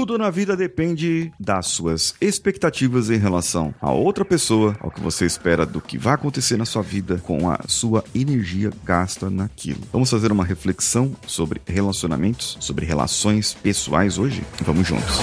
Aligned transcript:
Tudo 0.00 0.16
na 0.16 0.30
vida 0.30 0.56
depende 0.56 1.30
das 1.38 1.66
suas 1.66 2.14
expectativas 2.22 3.10
em 3.10 3.18
relação 3.18 3.74
a 3.82 3.92
outra 3.92 4.24
pessoa, 4.24 4.74
ao 4.80 4.90
que 4.90 4.98
você 4.98 5.26
espera 5.26 5.66
do 5.66 5.78
que 5.78 5.98
vai 5.98 6.14
acontecer 6.14 6.56
na 6.56 6.64
sua 6.64 6.80
vida, 6.80 7.20
com 7.22 7.50
a 7.50 7.60
sua 7.68 8.02
energia 8.14 8.70
gasta 8.82 9.28
naquilo. 9.28 9.82
Vamos 9.92 10.08
fazer 10.08 10.32
uma 10.32 10.42
reflexão 10.42 11.14
sobre 11.26 11.60
relacionamentos, 11.66 12.56
sobre 12.60 12.86
relações 12.86 13.52
pessoais 13.52 14.16
hoje? 14.16 14.42
Vamos 14.62 14.88
juntos. 14.88 15.18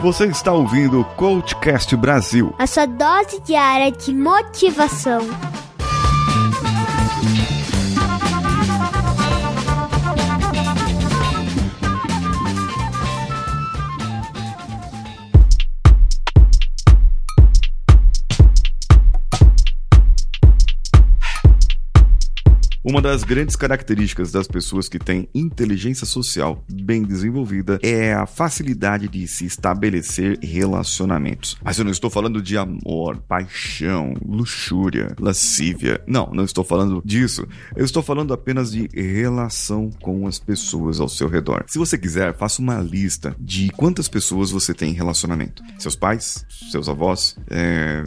Você 0.00 0.26
está 0.26 0.52
ouvindo 0.52 1.00
o 1.00 1.04
Coachcast 1.04 1.96
Brasil. 1.96 2.54
A 2.60 2.68
sua 2.68 2.86
dose 2.86 3.40
diária 3.40 3.90
de 3.90 4.14
motivação. 4.14 5.28
Uma 22.90 23.00
das 23.00 23.22
grandes 23.22 23.54
características 23.54 24.32
das 24.32 24.48
pessoas 24.48 24.88
que 24.88 24.98
têm 24.98 25.28
inteligência 25.32 26.04
social 26.04 26.64
bem 26.68 27.04
desenvolvida 27.04 27.78
é 27.84 28.12
a 28.12 28.26
facilidade 28.26 29.06
de 29.06 29.28
se 29.28 29.46
estabelecer 29.46 30.40
relacionamentos. 30.42 31.56
Mas 31.62 31.78
eu 31.78 31.84
não 31.84 31.92
estou 31.92 32.10
falando 32.10 32.42
de 32.42 32.58
amor, 32.58 33.18
paixão, 33.28 34.12
luxúria, 34.26 35.14
lascívia. 35.20 36.02
Não, 36.04 36.32
não 36.34 36.42
estou 36.42 36.64
falando 36.64 37.00
disso. 37.04 37.46
Eu 37.76 37.84
estou 37.84 38.02
falando 38.02 38.34
apenas 38.34 38.72
de 38.72 38.88
relação 38.92 39.88
com 40.02 40.26
as 40.26 40.40
pessoas 40.40 40.98
ao 40.98 41.08
seu 41.08 41.28
redor. 41.28 41.66
Se 41.68 41.78
você 41.78 41.96
quiser, 41.96 42.36
faça 42.36 42.60
uma 42.60 42.80
lista 42.80 43.36
de 43.38 43.70
quantas 43.70 44.08
pessoas 44.08 44.50
você 44.50 44.74
tem 44.74 44.90
em 44.90 44.96
relacionamento. 44.96 45.62
Seus 45.78 45.94
pais, 45.94 46.44
seus 46.72 46.88
avós, 46.88 47.36
é, 47.48 48.02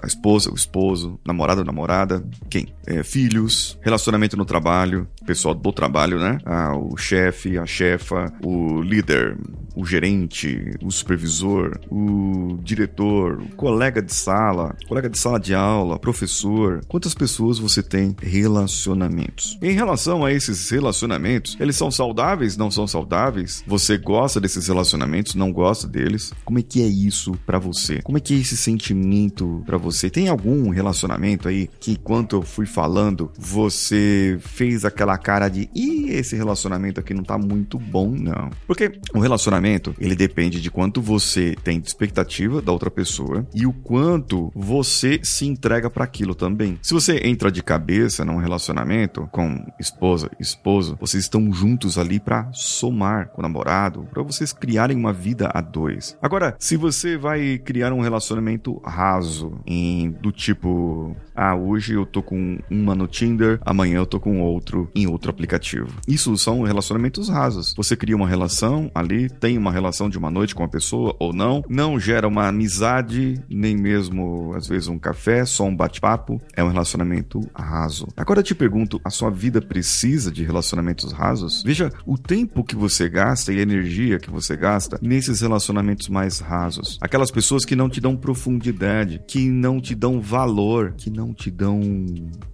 a 0.00 0.06
esposa, 0.06 0.52
o 0.52 0.54
esposo, 0.54 1.18
namorado, 1.26 1.64
namorada, 1.64 2.24
quem? 2.48 2.72
É, 2.86 3.02
filhos, 3.02 3.76
relacionamento 3.82 4.27
no 4.36 4.44
trabalho, 4.44 5.06
pessoal 5.26 5.54
do 5.54 5.72
trabalho, 5.72 6.18
né? 6.18 6.38
Ah, 6.44 6.76
o 6.76 6.96
chefe, 6.96 7.58
a 7.58 7.66
chefa, 7.66 8.32
o 8.44 8.80
líder, 8.82 9.36
o 9.78 9.84
gerente, 9.84 10.74
o 10.82 10.90
supervisor, 10.90 11.78
o 11.88 12.58
diretor, 12.64 13.40
o 13.40 13.54
colega 13.54 14.02
de 14.02 14.12
sala, 14.12 14.76
colega 14.88 15.08
de 15.08 15.16
sala 15.16 15.38
de 15.38 15.54
aula, 15.54 16.00
professor. 16.00 16.80
Quantas 16.88 17.14
pessoas 17.14 17.60
você 17.60 17.80
tem 17.80 18.16
relacionamentos? 18.20 19.56
Em 19.62 19.70
relação 19.70 20.24
a 20.24 20.32
esses 20.32 20.68
relacionamentos, 20.68 21.56
eles 21.60 21.76
são 21.76 21.92
saudáveis, 21.92 22.56
não 22.56 22.72
são 22.72 22.88
saudáveis? 22.88 23.62
Você 23.68 23.96
gosta 23.96 24.40
desses 24.40 24.66
relacionamentos, 24.66 25.36
não 25.36 25.52
gosta 25.52 25.86
deles? 25.86 26.32
Como 26.44 26.58
é 26.58 26.62
que 26.62 26.82
é 26.82 26.86
isso 26.86 27.38
para 27.46 27.60
você? 27.60 28.02
Como 28.02 28.18
é 28.18 28.20
que 28.20 28.34
é 28.34 28.38
esse 28.38 28.56
sentimento 28.56 29.62
para 29.64 29.78
você? 29.78 30.10
Tem 30.10 30.28
algum 30.28 30.70
relacionamento 30.70 31.46
aí 31.46 31.70
que 31.78 31.92
enquanto 31.92 32.34
eu 32.34 32.42
fui 32.42 32.66
falando, 32.66 33.30
você 33.38 34.38
fez 34.40 34.84
aquela 34.84 35.16
cara 35.16 35.48
de, 35.48 35.70
ih, 35.72 36.10
esse 36.10 36.34
relacionamento 36.34 36.98
aqui 36.98 37.14
não 37.14 37.22
tá 37.22 37.38
muito 37.38 37.78
bom, 37.78 38.10
não. 38.10 38.50
Porque 38.66 38.98
o 39.14 39.20
relacionamento, 39.20 39.67
ele 39.98 40.16
depende 40.16 40.60
de 40.60 40.70
quanto 40.70 41.00
você 41.00 41.54
tem 41.62 41.80
de 41.80 41.88
expectativa 41.88 42.62
da 42.62 42.72
outra 42.72 42.90
pessoa 42.90 43.46
e 43.54 43.66
o 43.66 43.72
quanto 43.72 44.50
você 44.54 45.20
se 45.22 45.46
entrega 45.46 45.90
para 45.90 46.04
aquilo 46.04 46.34
também. 46.34 46.78
Se 46.82 46.94
você 46.94 47.20
entra 47.24 47.50
de 47.50 47.62
cabeça 47.62 48.24
num 48.24 48.38
relacionamento 48.38 49.28
com 49.32 49.64
esposa, 49.78 50.30
esposo, 50.38 50.96
vocês 51.00 51.24
estão 51.24 51.52
juntos 51.52 51.98
ali 51.98 52.18
para 52.20 52.50
somar 52.52 53.28
com 53.28 53.40
o 53.40 53.42
namorado, 53.42 54.06
para 54.10 54.22
vocês 54.22 54.52
criarem 54.52 54.96
uma 54.96 55.12
vida 55.12 55.50
a 55.52 55.60
dois. 55.60 56.16
Agora, 56.22 56.56
se 56.58 56.76
você 56.76 57.16
vai 57.16 57.58
criar 57.58 57.92
um 57.92 58.00
relacionamento 58.00 58.80
raso, 58.84 59.60
em, 59.66 60.10
do 60.10 60.32
tipo, 60.32 61.16
ah, 61.34 61.54
hoje 61.54 61.94
eu 61.94 62.06
tô 62.06 62.22
com 62.22 62.58
uma 62.70 62.94
no 62.94 63.06
Tinder, 63.06 63.60
amanhã 63.64 63.98
eu 63.98 64.06
tô 64.06 64.20
com 64.20 64.40
outro 64.40 64.90
em 64.94 65.06
outro 65.06 65.30
aplicativo. 65.30 65.88
Isso 66.06 66.36
são 66.36 66.62
relacionamentos 66.62 67.28
rasos. 67.28 67.74
Você 67.76 67.96
cria 67.96 68.16
uma 68.16 68.28
relação 68.28 68.90
ali, 68.94 69.28
tem 69.28 69.57
uma 69.58 69.72
relação 69.72 70.08
de 70.08 70.16
uma 70.16 70.30
noite 70.30 70.54
com 70.54 70.64
a 70.64 70.68
pessoa 70.68 71.14
ou 71.18 71.32
não, 71.32 71.62
não 71.68 71.98
gera 71.98 72.26
uma 72.26 72.48
amizade, 72.48 73.42
nem 73.48 73.76
mesmo 73.76 74.54
às 74.54 74.66
vezes 74.66 74.88
um 74.88 74.98
café, 74.98 75.44
só 75.44 75.64
um 75.64 75.76
bate-papo. 75.76 76.40
É 76.54 76.62
um 76.62 76.68
relacionamento 76.68 77.40
raso. 77.54 78.06
Agora 78.16 78.40
eu 78.40 78.44
te 78.44 78.54
pergunto, 78.54 79.00
a 79.04 79.10
sua 79.10 79.30
vida 79.30 79.60
precisa 79.60 80.30
de 80.30 80.44
relacionamentos 80.44 81.12
rasos? 81.12 81.62
Veja 81.64 81.92
o 82.06 82.16
tempo 82.16 82.64
que 82.64 82.76
você 82.76 83.08
gasta 83.08 83.52
e 83.52 83.58
a 83.58 83.62
energia 83.62 84.18
que 84.18 84.30
você 84.30 84.56
gasta 84.56 84.98
nesses 85.02 85.40
relacionamentos 85.40 86.08
mais 86.08 86.38
rasos. 86.38 86.98
Aquelas 87.00 87.30
pessoas 87.30 87.64
que 87.64 87.76
não 87.76 87.88
te 87.88 88.00
dão 88.00 88.16
profundidade, 88.16 89.20
que 89.26 89.48
não 89.48 89.80
te 89.80 89.94
dão 89.94 90.20
valor, 90.20 90.94
que 90.96 91.10
não 91.10 91.32
te 91.32 91.50
dão. 91.50 91.80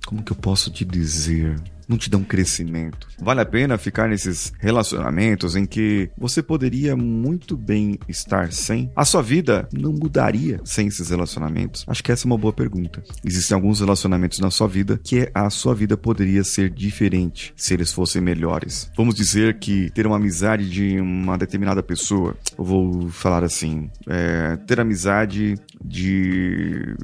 Como 0.06 0.22
que 0.22 0.32
eu 0.32 0.36
posso 0.36 0.70
te 0.70 0.84
dizer? 0.84 1.56
Não 1.88 1.96
te 1.96 2.10
dão 2.10 2.22
crescimento. 2.22 3.08
Vale 3.18 3.40
a 3.40 3.46
pena 3.46 3.78
ficar 3.78 4.08
nesses 4.08 4.52
relacionamentos 4.58 5.56
em 5.56 5.64
que 5.64 6.10
você 6.16 6.42
poderia 6.42 6.96
muito 6.96 7.56
bem 7.56 7.98
estar 8.08 8.52
sem? 8.52 8.90
A 8.94 9.04
sua 9.04 9.22
vida 9.22 9.68
não 9.72 9.92
mudaria 9.92 10.60
sem 10.64 10.88
esses 10.88 11.10
relacionamentos? 11.10 11.84
Acho 11.86 12.02
que 12.02 12.12
essa 12.12 12.26
é 12.26 12.28
uma 12.28 12.38
boa 12.38 12.52
pergunta. 12.52 13.02
Existem 13.24 13.54
alguns 13.54 13.80
relacionamentos 13.80 14.38
na 14.38 14.50
sua 14.50 14.68
vida 14.68 15.00
que 15.02 15.30
a 15.34 15.48
sua 15.50 15.74
vida 15.74 15.96
poderia 15.96 16.44
ser 16.44 16.70
diferente 16.70 17.52
se 17.56 17.74
eles 17.74 17.92
fossem 17.92 18.20
melhores. 18.20 18.90
Vamos 18.96 19.14
dizer 19.14 19.58
que 19.58 19.90
ter 19.90 20.06
uma 20.06 20.16
amizade 20.16 20.68
de 20.68 21.00
uma 21.00 21.36
determinada 21.36 21.82
pessoa, 21.82 22.36
eu 22.58 22.64
vou 22.64 23.08
falar 23.10 23.44
assim, 23.44 23.90
é, 24.08 24.56
ter 24.66 24.80
amizade 24.80 25.54
de 25.84 26.94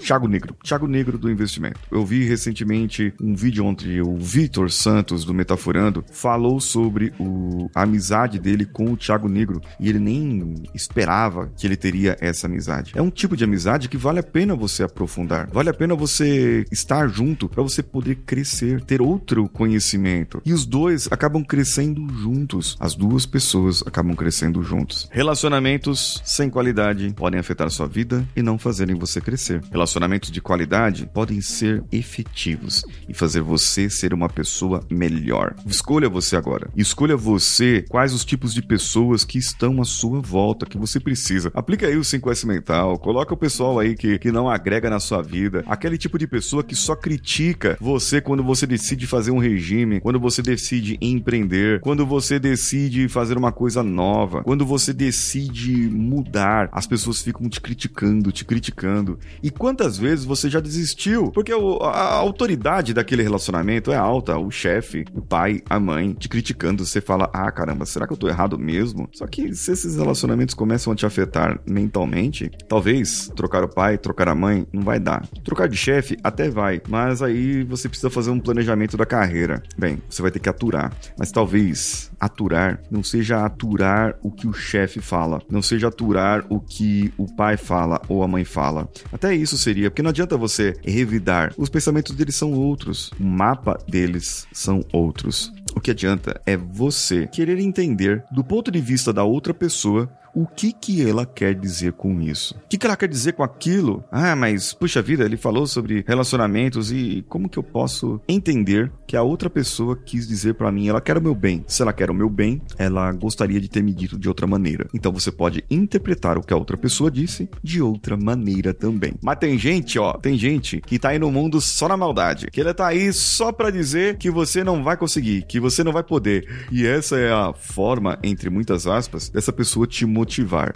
Thiago 0.00 0.28
Negro, 0.28 0.56
Thiago 0.62 0.86
Negro 0.86 1.18
do 1.18 1.30
investimento. 1.30 1.80
Eu 1.90 2.04
vi 2.04 2.24
recentemente 2.24 3.12
um 3.20 3.34
vídeo 3.34 3.64
onde 3.64 4.00
o 4.00 4.11
Vitor 4.16 4.70
Santos 4.70 5.24
do 5.24 5.34
Metaforando 5.34 6.04
falou 6.10 6.60
sobre 6.60 7.12
o, 7.18 7.70
a 7.74 7.82
amizade 7.82 8.38
dele 8.38 8.64
com 8.64 8.92
o 8.92 8.96
Thiago 8.96 9.28
Negro 9.28 9.60
e 9.78 9.88
ele 9.88 9.98
nem 9.98 10.62
esperava 10.74 11.50
que 11.56 11.66
ele 11.66 11.76
teria 11.76 12.16
essa 12.20 12.46
amizade. 12.46 12.92
É 12.94 13.02
um 13.02 13.10
tipo 13.10 13.36
de 13.36 13.44
amizade 13.44 13.88
que 13.88 13.96
vale 13.96 14.18
a 14.18 14.22
pena 14.22 14.54
você 14.54 14.82
aprofundar, 14.82 15.48
vale 15.50 15.70
a 15.70 15.74
pena 15.74 15.94
você 15.94 16.64
estar 16.70 17.08
junto 17.08 17.48
para 17.48 17.62
você 17.62 17.82
poder 17.82 18.16
crescer, 18.26 18.82
ter 18.84 19.00
outro 19.00 19.48
conhecimento. 19.48 20.40
E 20.44 20.52
os 20.52 20.64
dois 20.64 21.08
acabam 21.10 21.44
crescendo 21.44 22.06
juntos. 22.14 22.76
As 22.80 22.94
duas 22.94 23.26
pessoas 23.26 23.82
acabam 23.86 24.14
crescendo 24.14 24.62
juntos. 24.62 25.08
Relacionamentos 25.10 26.22
sem 26.24 26.48
qualidade 26.48 27.12
podem 27.14 27.40
afetar 27.40 27.70
sua 27.70 27.86
vida 27.86 28.26
e 28.34 28.42
não 28.42 28.58
fazerem 28.58 28.94
você 28.94 29.20
crescer. 29.20 29.62
Relacionamentos 29.70 30.30
de 30.30 30.40
qualidade 30.40 31.08
podem 31.12 31.40
ser 31.40 31.82
efetivos 31.90 32.84
e 33.08 33.14
fazer 33.14 33.40
você 33.40 33.88
ser 34.02 34.12
uma 34.12 34.28
pessoa 34.28 34.84
melhor. 34.90 35.54
Escolha 35.64 36.08
você 36.08 36.34
agora. 36.34 36.68
Escolha 36.76 37.16
você 37.16 37.84
quais 37.88 38.12
os 38.12 38.24
tipos 38.24 38.52
de 38.52 38.60
pessoas 38.60 39.24
que 39.24 39.38
estão 39.38 39.80
à 39.80 39.84
sua 39.84 40.20
volta, 40.20 40.66
que 40.66 40.76
você 40.76 40.98
precisa. 40.98 41.52
Aplica 41.54 41.86
aí 41.86 41.96
o 41.96 42.00
5S 42.00 42.44
mental, 42.44 42.98
coloca 42.98 43.32
o 43.32 43.36
pessoal 43.36 43.78
aí 43.78 43.94
que, 43.94 44.18
que 44.18 44.32
não 44.32 44.50
agrega 44.50 44.90
na 44.90 44.98
sua 44.98 45.22
vida, 45.22 45.62
aquele 45.68 45.96
tipo 45.96 46.18
de 46.18 46.26
pessoa 46.26 46.64
que 46.64 46.74
só 46.74 46.96
critica 46.96 47.76
você 47.80 48.20
quando 48.20 48.42
você 48.42 48.66
decide 48.66 49.06
fazer 49.06 49.30
um 49.30 49.38
regime, 49.38 50.00
quando 50.00 50.18
você 50.18 50.42
decide 50.42 50.98
empreender, 51.00 51.80
quando 51.80 52.04
você 52.04 52.40
decide 52.40 53.08
fazer 53.08 53.38
uma 53.38 53.52
coisa 53.52 53.84
nova, 53.84 54.42
quando 54.42 54.66
você 54.66 54.92
decide 54.92 55.88
mudar, 55.88 56.68
as 56.72 56.88
pessoas 56.88 57.22
ficam 57.22 57.48
te 57.48 57.60
criticando, 57.60 58.32
te 58.32 58.44
criticando. 58.44 59.16
E 59.40 59.50
quantas 59.50 59.96
vezes 59.96 60.24
você 60.24 60.50
já 60.50 60.58
desistiu? 60.58 61.30
Porque 61.30 61.52
a 61.52 62.14
autoridade 62.14 62.92
daquele 62.92 63.22
relacionamento 63.22 63.91
é 63.92 63.96
alta, 63.96 64.38
o 64.38 64.50
chefe, 64.50 65.04
o 65.12 65.20
pai, 65.20 65.60
a 65.68 65.78
mãe, 65.78 66.12
te 66.12 66.28
criticando, 66.28 66.84
você 66.84 67.00
fala: 67.00 67.30
"Ah, 67.32 67.50
caramba, 67.50 67.84
será 67.84 68.06
que 68.06 68.12
eu 68.12 68.16
tô 68.16 68.28
errado 68.28 68.58
mesmo?". 68.58 69.08
Só 69.12 69.26
que 69.26 69.54
se 69.54 69.72
esses 69.72 69.96
relacionamentos 69.96 70.54
começam 70.54 70.92
a 70.92 70.96
te 70.96 71.06
afetar 71.06 71.60
mentalmente, 71.66 72.50
talvez 72.68 73.30
trocar 73.34 73.64
o 73.64 73.68
pai, 73.68 73.98
trocar 73.98 74.28
a 74.28 74.34
mãe 74.34 74.66
não 74.72 74.82
vai 74.82 74.98
dar. 74.98 75.26
Trocar 75.44 75.68
de 75.68 75.76
chefe 75.76 76.16
até 76.22 76.48
vai, 76.48 76.80
mas 76.88 77.22
aí 77.22 77.62
você 77.64 77.88
precisa 77.88 78.10
fazer 78.10 78.30
um 78.30 78.40
planejamento 78.40 78.96
da 78.96 79.06
carreira. 79.06 79.62
Bem, 79.76 80.02
você 80.08 80.22
vai 80.22 80.30
ter 80.30 80.40
que 80.40 80.48
aturar, 80.48 80.92
mas 81.18 81.30
talvez 81.30 82.10
aturar 82.18 82.80
não 82.90 83.02
seja 83.02 83.44
aturar 83.44 84.16
o 84.22 84.30
que 84.30 84.46
o 84.46 84.52
chefe 84.52 85.00
fala, 85.00 85.42
não 85.50 85.60
seja 85.60 85.88
aturar 85.88 86.44
o 86.48 86.60
que 86.60 87.12
o 87.16 87.26
pai 87.34 87.56
fala 87.56 88.00
ou 88.08 88.22
a 88.22 88.28
mãe 88.28 88.44
fala. 88.44 88.88
Até 89.12 89.34
isso 89.34 89.58
seria, 89.58 89.90
porque 89.90 90.02
não 90.02 90.10
adianta 90.10 90.36
você 90.36 90.74
revidar. 90.84 91.52
Os 91.56 91.68
pensamentos 91.68 92.14
deles 92.14 92.36
são 92.36 92.52
outros. 92.52 93.10
O 93.18 93.24
mapa 93.24 93.78
deles 93.88 94.46
são 94.52 94.84
outros. 94.92 95.52
O 95.74 95.80
que 95.80 95.90
adianta 95.90 96.40
é 96.46 96.56
você 96.56 97.26
querer 97.26 97.58
entender, 97.58 98.24
do 98.30 98.44
ponto 98.44 98.70
de 98.70 98.80
vista 98.80 99.12
da 99.12 99.24
outra 99.24 99.54
pessoa, 99.54 100.10
o 100.34 100.46
que 100.46 100.72
que 100.72 101.06
ela 101.06 101.26
quer 101.26 101.54
dizer 101.54 101.92
com 101.92 102.20
isso. 102.20 102.54
O 102.64 102.68
que 102.68 102.78
que 102.78 102.86
ela 102.86 102.96
quer 102.96 103.08
dizer 103.08 103.32
com 103.34 103.42
aquilo? 103.42 104.02
Ah, 104.10 104.34
mas 104.34 104.72
puxa 104.72 105.02
vida, 105.02 105.24
ele 105.24 105.36
falou 105.36 105.66
sobre 105.66 106.04
relacionamentos 106.06 106.90
e 106.90 107.24
como 107.28 107.48
que 107.48 107.58
eu 107.58 107.62
posso 107.62 108.20
entender 108.26 108.90
que 109.06 109.16
a 109.16 109.22
outra 109.22 109.50
pessoa 109.50 109.96
quis 109.96 110.26
dizer 110.26 110.54
para 110.54 110.72
mim, 110.72 110.88
ela 110.88 111.00
quer 111.00 111.18
o 111.18 111.22
meu 111.22 111.34
bem. 111.34 111.64
Se 111.66 111.82
ela 111.82 111.92
quer 111.92 112.10
o 112.10 112.14
meu 112.14 112.30
bem, 112.30 112.62
ela 112.78 113.12
gostaria 113.12 113.60
de 113.60 113.68
ter 113.68 113.82
me 113.82 113.92
dito 113.92 114.18
de 114.18 114.28
outra 114.28 114.46
maneira. 114.46 114.88
Então 114.94 115.12
você 115.12 115.30
pode 115.30 115.64
interpretar 115.70 116.38
o 116.38 116.42
que 116.42 116.52
a 116.52 116.56
outra 116.56 116.76
pessoa 116.76 117.10
disse 117.10 117.48
de 117.62 117.82
outra 117.82 118.16
maneira 118.16 118.72
também. 118.72 119.14
Mas 119.22 119.38
tem 119.38 119.58
gente, 119.58 119.98
ó, 119.98 120.14
tem 120.14 120.38
gente 120.38 120.80
que 120.80 120.98
tá 120.98 121.10
aí 121.10 121.18
no 121.18 121.30
mundo 121.30 121.60
só 121.60 121.88
na 121.88 121.96
maldade, 121.96 122.46
que 122.50 122.60
ela 122.60 122.72
tá 122.72 122.86
aí 122.86 123.12
só 123.12 123.52
para 123.52 123.70
dizer 123.70 124.16
que 124.16 124.30
você 124.30 124.64
não 124.64 124.82
vai 124.82 124.96
conseguir, 124.96 125.42
que 125.42 125.60
você 125.60 125.84
não 125.84 125.92
vai 125.92 126.02
poder. 126.02 126.48
E 126.70 126.86
essa 126.86 127.18
é 127.18 127.30
a 127.30 127.52
forma, 127.52 128.18
entre 128.22 128.48
muitas 128.48 128.86
aspas, 128.86 129.28
dessa 129.28 129.52
pessoa 129.52 129.86
te 129.86 130.06
motivar. 130.06 130.21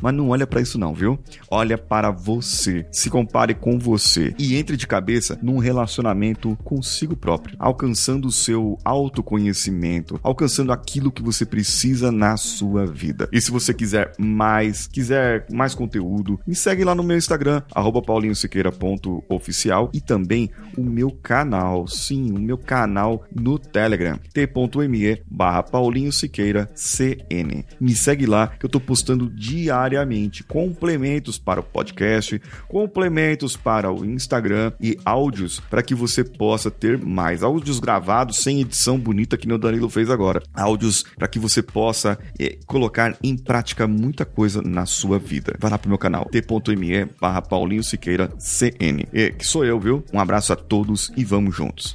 Mas 0.02 0.14
não 0.14 0.30
olha 0.30 0.46
para 0.46 0.60
isso 0.60 0.78
não, 0.78 0.94
viu? 0.94 1.18
Olha 1.50 1.78
para 1.78 2.10
você. 2.10 2.86
Se 2.90 3.10
compare 3.10 3.54
com 3.54 3.78
você 3.78 4.34
e 4.38 4.56
entre 4.56 4.76
de 4.76 4.86
cabeça 4.86 5.38
num 5.42 5.58
relacionamento 5.58 6.56
consigo 6.64 7.16
próprio, 7.16 7.56
alcançando 7.58 8.28
o 8.28 8.32
seu 8.32 8.78
autoconhecimento, 8.84 10.18
alcançando 10.22 10.72
aquilo 10.72 11.12
que 11.12 11.22
você 11.22 11.44
precisa 11.44 12.10
na 12.12 12.36
sua 12.36 12.86
vida. 12.86 13.28
E 13.32 13.40
se 13.40 13.50
você 13.50 13.72
quiser 13.72 14.12
mais, 14.18 14.86
quiser 14.86 15.46
mais 15.52 15.74
conteúdo, 15.74 16.38
me 16.46 16.54
segue 16.54 16.84
lá 16.84 16.94
no 16.94 17.02
meu 17.02 17.16
Instagram, 17.16 17.62
paulinhosiqueira.oficial 18.06 19.90
e 19.92 20.00
também 20.00 20.50
o 20.76 20.82
meu 20.82 21.10
canal, 21.10 21.86
sim, 21.86 22.32
o 22.32 22.38
meu 22.38 22.58
canal 22.58 23.24
no 23.34 23.58
Telegram, 23.58 24.18
t.me 24.32 25.22
barra 25.30 25.62
Paulinho 25.62 26.12
Siqueira 26.12 26.68
CN. 26.74 27.64
Me 27.80 27.94
segue 27.94 28.26
lá 28.26 28.48
que 28.48 28.64
eu 28.64 28.70
tô 28.70 28.80
postando 28.80 29.30
diariamente 29.36 30.42
complementos 30.42 31.38
para 31.38 31.60
o 31.60 31.62
podcast, 31.62 32.40
complementos 32.66 33.56
para 33.56 33.92
o 33.92 34.04
Instagram 34.04 34.72
e 34.80 34.98
áudios 35.04 35.60
para 35.68 35.82
que 35.82 35.94
você 35.94 36.24
possa 36.24 36.70
ter 36.70 36.98
mais 36.98 37.42
áudios 37.42 37.78
gravados 37.78 38.38
sem 38.38 38.60
edição 38.60 38.98
bonita 38.98 39.36
que 39.36 39.52
o 39.52 39.58
Danilo 39.58 39.90
fez 39.90 40.10
agora. 40.10 40.42
Áudios 40.54 41.04
para 41.16 41.28
que 41.28 41.38
você 41.38 41.62
possa 41.62 42.18
é, 42.38 42.58
colocar 42.66 43.16
em 43.22 43.36
prática 43.36 43.86
muita 43.86 44.24
coisa 44.24 44.62
na 44.62 44.86
sua 44.86 45.18
vida. 45.18 45.54
Vai 45.58 45.70
lá 45.70 45.78
pro 45.78 45.88
meu 45.88 45.98
canal, 45.98 46.24
t.me 46.26 47.04
barra 47.20 47.42
Paulinho 47.42 47.84
Siqueira 47.84 48.30
CN. 48.38 49.06
E, 49.12 49.30
que 49.32 49.46
sou 49.46 49.64
eu, 49.64 49.78
viu? 49.78 50.04
Um 50.12 50.20
abraço 50.20 50.52
a 50.52 50.56
todos 50.56 51.12
e 51.16 51.24
vamos 51.24 51.54
juntos. 51.54 51.94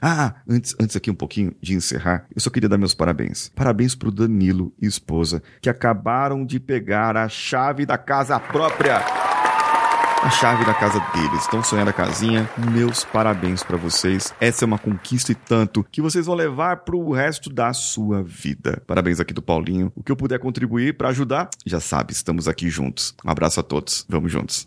Ah, 0.00 0.34
antes, 0.48 0.74
antes 0.80 0.96
aqui 0.96 1.10
um 1.10 1.14
pouquinho 1.14 1.54
de 1.60 1.74
encerrar, 1.74 2.26
eu 2.34 2.40
só 2.40 2.50
queria 2.50 2.68
dar 2.68 2.78
meus 2.78 2.94
parabéns. 2.94 3.50
Parabéns 3.54 3.94
pro 3.94 4.10
Danilo 4.10 4.72
e 4.80 4.86
esposa, 4.86 5.42
que 5.60 5.70
acabaram 5.70 6.44
de 6.44 6.60
pegar 6.60 7.16
a 7.16 7.28
chave 7.28 7.86
da 7.86 7.98
casa 7.98 8.38
própria. 8.38 9.02
A 10.22 10.30
chave 10.30 10.64
da 10.64 10.74
casa 10.74 10.98
deles. 11.14 11.42
Estão 11.42 11.62
sonhando 11.62 11.90
a 11.90 11.92
casinha. 11.92 12.50
Meus 12.72 13.04
parabéns 13.04 13.62
para 13.62 13.76
vocês. 13.76 14.34
Essa 14.40 14.64
é 14.64 14.66
uma 14.66 14.78
conquista 14.78 15.30
e 15.30 15.34
tanto 15.34 15.84
que 15.84 16.00
vocês 16.02 16.26
vão 16.26 16.34
levar 16.34 16.78
pro 16.78 17.12
resto 17.12 17.48
da 17.48 17.72
sua 17.72 18.22
vida. 18.24 18.82
Parabéns 18.86 19.20
aqui 19.20 19.32
do 19.32 19.42
Paulinho. 19.42 19.92
O 19.94 20.02
que 20.02 20.10
eu 20.10 20.16
puder 20.16 20.40
contribuir 20.40 20.96
para 20.96 21.10
ajudar, 21.10 21.48
já 21.64 21.78
sabe, 21.78 22.12
estamos 22.12 22.48
aqui 22.48 22.68
juntos. 22.68 23.14
Um 23.24 23.30
abraço 23.30 23.60
a 23.60 23.62
todos. 23.62 24.04
Vamos 24.08 24.32
juntos. 24.32 24.66